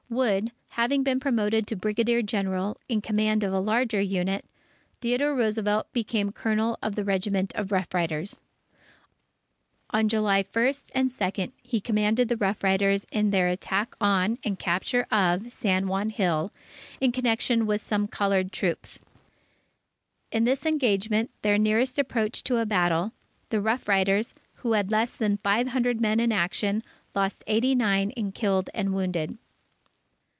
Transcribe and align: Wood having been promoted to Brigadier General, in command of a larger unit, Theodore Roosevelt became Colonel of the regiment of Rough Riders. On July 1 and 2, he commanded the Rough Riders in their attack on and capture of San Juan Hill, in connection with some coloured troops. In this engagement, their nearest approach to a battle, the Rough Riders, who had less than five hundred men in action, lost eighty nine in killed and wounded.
Wood 0.11 0.51
having 0.71 1.03
been 1.03 1.21
promoted 1.21 1.65
to 1.67 1.77
Brigadier 1.77 2.21
General, 2.21 2.77
in 2.89 2.99
command 2.99 3.45
of 3.45 3.53
a 3.53 3.61
larger 3.61 4.01
unit, 4.01 4.43
Theodore 4.99 5.33
Roosevelt 5.33 5.87
became 5.93 6.33
Colonel 6.33 6.77
of 6.83 6.95
the 6.95 7.05
regiment 7.05 7.53
of 7.55 7.71
Rough 7.71 7.93
Riders. 7.93 8.41
On 9.91 10.09
July 10.09 10.43
1 10.51 10.73
and 10.93 11.09
2, 11.09 11.53
he 11.63 11.79
commanded 11.79 12.27
the 12.27 12.35
Rough 12.35 12.61
Riders 12.61 13.07
in 13.13 13.29
their 13.29 13.47
attack 13.47 13.95
on 14.01 14.37
and 14.43 14.59
capture 14.59 15.07
of 15.11 15.49
San 15.49 15.87
Juan 15.87 16.09
Hill, 16.09 16.51
in 16.99 17.13
connection 17.13 17.65
with 17.65 17.79
some 17.79 18.09
coloured 18.09 18.51
troops. 18.51 18.99
In 20.29 20.43
this 20.43 20.65
engagement, 20.65 21.31
their 21.41 21.57
nearest 21.57 21.97
approach 21.97 22.43
to 22.43 22.57
a 22.57 22.65
battle, 22.65 23.13
the 23.47 23.61
Rough 23.61 23.87
Riders, 23.87 24.33
who 24.55 24.73
had 24.73 24.91
less 24.91 25.15
than 25.15 25.37
five 25.37 25.69
hundred 25.69 26.01
men 26.01 26.19
in 26.19 26.33
action, 26.33 26.83
lost 27.15 27.45
eighty 27.47 27.73
nine 27.73 28.09
in 28.09 28.33
killed 28.33 28.69
and 28.73 28.93
wounded. 28.93 29.37